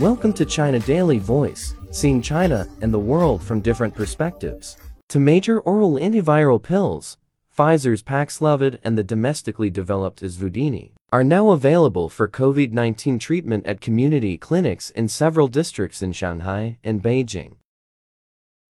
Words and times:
Welcome 0.00 0.32
to 0.34 0.44
China 0.44 0.78
Daily 0.78 1.18
Voice, 1.18 1.74
seeing 1.90 2.22
China 2.22 2.68
and 2.82 2.94
the 2.94 3.00
world 3.00 3.42
from 3.42 3.60
different 3.60 3.96
perspectives. 3.96 4.76
Two 5.08 5.18
major 5.18 5.58
oral 5.58 5.94
antiviral 5.94 6.62
pills, 6.62 7.16
Pfizer's 7.52 8.00
Paxlovid 8.04 8.78
and 8.84 8.96
the 8.96 9.02
domestically 9.02 9.70
developed 9.70 10.22
Azvudine 10.22 10.92
are 11.10 11.24
now 11.24 11.50
available 11.50 12.08
for 12.08 12.28
COVID-19 12.28 13.18
treatment 13.18 13.66
at 13.66 13.80
community 13.80 14.38
clinics 14.38 14.90
in 14.90 15.08
several 15.08 15.48
districts 15.48 16.00
in 16.00 16.12
Shanghai 16.12 16.78
and 16.84 17.02
Beijing. 17.02 17.56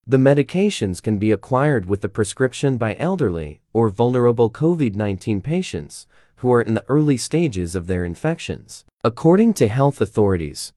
The 0.07 0.17
medications 0.17 1.03
can 1.03 1.19
be 1.19 1.31
acquired 1.31 1.85
with 1.85 2.03
a 2.03 2.09
prescription 2.09 2.79
by 2.79 2.97
elderly 2.99 3.61
or 3.75 3.91
vulnerable 3.91 4.49
COVID-19 4.49 5.43
patients 5.43 6.07
who 6.37 6.51
are 6.51 6.63
in 6.63 6.73
the 6.73 6.87
early 6.89 7.19
stages 7.19 7.75
of 7.75 7.87
their 7.87 8.07
infections, 8.07 8.87
according 9.05 9.53
to 9.53 9.69
health 9.69 10.01
authorities. 10.01 10.73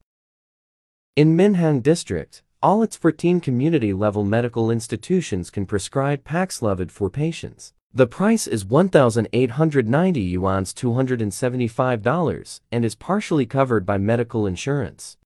In 1.18 1.36
Minhang 1.36 1.84
District, 1.84 2.42
all 2.64 2.82
its 2.82 2.96
14 2.96 3.42
community-level 3.42 4.24
medical 4.24 4.72
institutions 4.72 5.50
can 5.50 5.66
prescribe 5.66 6.24
Paxlovid 6.24 6.90
for 6.90 7.10
patients. 7.10 7.74
The 7.94 8.08
price 8.08 8.48
is 8.48 8.64
1,890 8.64 10.22
yuan 10.22 10.64
$275 10.64 12.60
and 12.72 12.86
is 12.86 12.96
partially 12.96 13.46
covered 13.46 13.86
by 13.86 13.98
medical 13.98 14.48
insurance. 14.48 15.18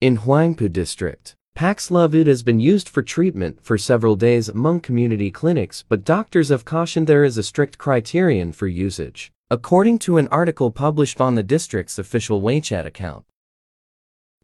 In 0.00 0.18
Huangpu 0.18 0.72
District, 0.72 1.36
Paxlovid 1.56 2.26
has 2.26 2.42
been 2.42 2.58
used 2.58 2.88
for 2.88 3.02
treatment 3.02 3.64
for 3.64 3.78
several 3.78 4.16
days 4.16 4.48
among 4.48 4.80
community 4.80 5.30
clinics 5.30 5.84
but 5.88 6.02
doctors 6.02 6.48
have 6.48 6.64
cautioned 6.64 7.06
there 7.06 7.22
is 7.22 7.38
a 7.38 7.44
strict 7.44 7.78
criterion 7.78 8.50
for 8.50 8.66
usage, 8.66 9.30
according 9.52 10.00
to 10.00 10.16
an 10.18 10.26
article 10.32 10.72
published 10.72 11.20
on 11.20 11.36
the 11.36 11.44
district's 11.44 11.96
official 11.96 12.42
WeChat 12.42 12.84
account. 12.84 13.24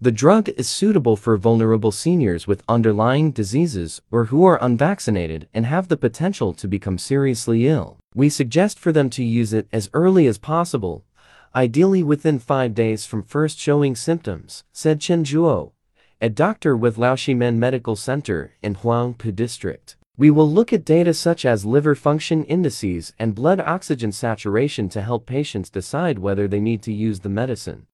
The 0.02 0.10
drug 0.10 0.48
is 0.56 0.66
suitable 0.66 1.14
for 1.14 1.36
vulnerable 1.36 1.92
seniors 1.92 2.46
with 2.46 2.62
underlying 2.66 3.32
diseases 3.32 4.00
or 4.10 4.24
who 4.24 4.46
are 4.46 4.58
unvaccinated 4.64 5.46
and 5.52 5.66
have 5.66 5.88
the 5.88 5.98
potential 5.98 6.54
to 6.54 6.66
become 6.66 6.96
seriously 6.96 7.68
ill. 7.68 7.98
We 8.14 8.30
suggest 8.30 8.78
for 8.78 8.92
them 8.92 9.10
to 9.10 9.22
use 9.22 9.52
it 9.52 9.68
as 9.70 9.90
early 9.92 10.26
as 10.26 10.38
possible, 10.38 11.04
ideally 11.54 12.02
within 12.02 12.38
five 12.38 12.74
days 12.74 13.04
from 13.04 13.22
first 13.22 13.58
showing 13.58 13.94
symptoms, 13.94 14.64
said 14.72 15.02
Chen 15.02 15.22
Zhuo, 15.22 15.72
a 16.18 16.30
doctor 16.30 16.74
with 16.74 16.96
Laoximen 16.96 17.56
Medical 17.56 17.94
Center 17.94 18.54
in 18.62 18.76
Huangpu 18.76 19.36
District. 19.36 19.96
We 20.16 20.30
will 20.30 20.50
look 20.50 20.72
at 20.72 20.86
data 20.86 21.12
such 21.12 21.44
as 21.44 21.66
liver 21.66 21.94
function 21.94 22.44
indices 22.44 23.12
and 23.18 23.34
blood 23.34 23.60
oxygen 23.60 24.12
saturation 24.12 24.88
to 24.90 25.02
help 25.02 25.26
patients 25.26 25.68
decide 25.68 26.18
whether 26.18 26.48
they 26.48 26.60
need 26.60 26.80
to 26.84 26.92
use 26.92 27.20
the 27.20 27.28
medicine. 27.28 27.86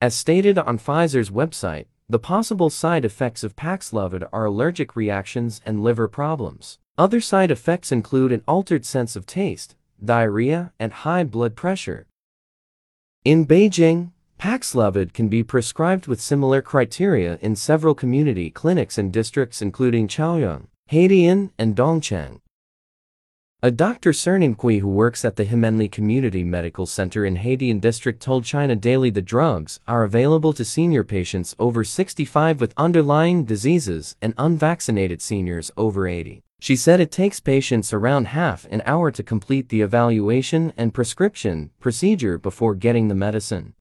As 0.00 0.14
stated 0.14 0.58
on 0.58 0.76
Pfizer's 0.78 1.30
website, 1.30 1.86
the 2.06 2.18
possible 2.18 2.68
side 2.68 3.06
effects 3.06 3.42
of 3.42 3.56
Paxlovid 3.56 4.28
are 4.30 4.44
allergic 4.44 4.94
reactions 4.94 5.62
and 5.64 5.82
liver 5.82 6.06
problems. 6.06 6.78
Other 6.98 7.18
side 7.18 7.50
effects 7.50 7.90
include 7.90 8.30
an 8.30 8.42
altered 8.46 8.84
sense 8.84 9.16
of 9.16 9.24
taste, 9.24 9.74
diarrhea, 10.04 10.74
and 10.78 10.92
high 10.92 11.24
blood 11.24 11.56
pressure. 11.56 12.06
In 13.24 13.46
Beijing, 13.46 14.10
Paxlovid 14.38 15.14
can 15.14 15.28
be 15.28 15.42
prescribed 15.42 16.06
with 16.06 16.20
similar 16.20 16.60
criteria 16.60 17.38
in 17.40 17.56
several 17.56 17.94
community 17.94 18.50
clinics 18.50 18.98
and 18.98 19.10
districts 19.10 19.62
including 19.62 20.08
Chaoyang, 20.08 20.66
Haidian, 20.90 21.52
and 21.58 21.74
Dongcheng. 21.74 22.40
A 23.66 23.70
Dr. 23.72 24.12
Cernan 24.12 24.56
Kui 24.56 24.78
who 24.78 24.86
works 24.86 25.24
at 25.24 25.34
the 25.34 25.44
Himenli 25.44 25.90
Community 25.90 26.44
Medical 26.44 26.86
Center 26.86 27.24
in 27.24 27.38
Haidian 27.38 27.80
District 27.80 28.22
told 28.22 28.44
China 28.44 28.76
Daily 28.76 29.10
the 29.10 29.20
drugs 29.20 29.80
are 29.88 30.04
available 30.04 30.52
to 30.52 30.64
senior 30.64 31.02
patients 31.02 31.52
over 31.58 31.82
65 31.82 32.60
with 32.60 32.72
underlying 32.76 33.44
diseases 33.44 34.14
and 34.22 34.34
unvaccinated 34.38 35.20
seniors 35.20 35.72
over 35.76 36.06
80. 36.06 36.44
She 36.60 36.76
said 36.76 37.00
it 37.00 37.10
takes 37.10 37.40
patients 37.40 37.92
around 37.92 38.28
half 38.28 38.66
an 38.70 38.82
hour 38.86 39.10
to 39.10 39.24
complete 39.24 39.68
the 39.68 39.80
evaluation 39.80 40.72
and 40.76 40.94
prescription 40.94 41.72
procedure 41.80 42.38
before 42.38 42.76
getting 42.76 43.08
the 43.08 43.16
medicine. 43.16 43.74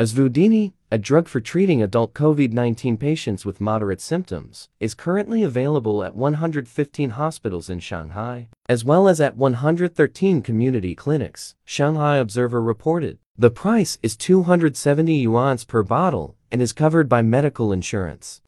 Azvudine, 0.00 0.72
a 0.90 0.96
drug 0.96 1.28
for 1.28 1.40
treating 1.42 1.82
adult 1.82 2.14
COVID-19 2.14 2.98
patients 2.98 3.44
with 3.44 3.60
moderate 3.60 4.00
symptoms, 4.00 4.70
is 4.80 4.94
currently 4.94 5.42
available 5.42 6.02
at 6.02 6.16
115 6.16 7.10
hospitals 7.10 7.68
in 7.68 7.80
Shanghai, 7.80 8.48
as 8.66 8.82
well 8.82 9.08
as 9.08 9.20
at 9.20 9.36
113 9.36 10.40
community 10.40 10.94
clinics, 10.94 11.54
Shanghai 11.66 12.16
Observer 12.16 12.62
reported. 12.62 13.18
The 13.36 13.50
price 13.50 13.98
is 14.02 14.16
270 14.16 15.14
yuan 15.16 15.58
per 15.68 15.82
bottle 15.82 16.34
and 16.50 16.62
is 16.62 16.72
covered 16.72 17.06
by 17.06 17.20
medical 17.20 17.70
insurance. 17.70 18.40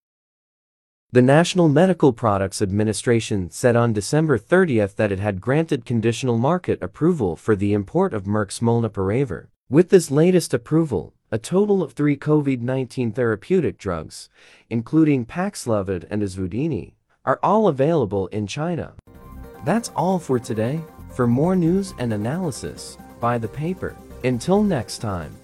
The 1.10 1.20
National 1.20 1.68
Medical 1.68 2.14
Products 2.14 2.62
Administration 2.62 3.50
said 3.50 3.76
on 3.76 3.92
December 3.92 4.38
30th 4.38 4.96
that 4.96 5.12
it 5.12 5.20
had 5.20 5.42
granted 5.42 5.84
conditional 5.84 6.38
market 6.38 6.82
approval 6.82 7.36
for 7.36 7.54
the 7.54 7.74
import 7.74 8.14
of 8.14 8.24
Merck's 8.24 8.60
Molnupiravir. 8.60 9.48
With 9.68 9.90
this 9.90 10.10
latest 10.10 10.54
approval, 10.54 11.12
a 11.32 11.38
total 11.38 11.82
of 11.82 11.94
three 11.94 12.14
COVID-19 12.14 13.14
therapeutic 13.14 13.78
drugs, 13.78 14.28
including 14.68 15.24
Paxlovid 15.24 16.04
and 16.10 16.22
Azvudine, 16.22 16.92
are 17.24 17.40
all 17.42 17.68
available 17.68 18.26
in 18.26 18.46
China. 18.46 18.92
That's 19.64 19.88
all 19.96 20.18
for 20.18 20.38
today. 20.38 20.78
For 21.14 21.26
more 21.26 21.56
news 21.56 21.94
and 21.98 22.12
analysis, 22.12 22.98
buy 23.18 23.38
the 23.38 23.48
paper. 23.48 23.96
Until 24.24 24.62
next 24.62 24.98
time. 24.98 25.34